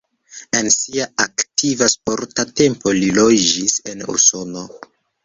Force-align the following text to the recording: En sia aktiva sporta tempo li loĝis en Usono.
En 0.59 0.69
sia 0.75 1.05
aktiva 1.25 1.89
sporta 1.95 2.45
tempo 2.63 2.95
li 3.01 3.13
loĝis 3.19 3.77
en 3.93 4.03
Usono. 4.15 4.65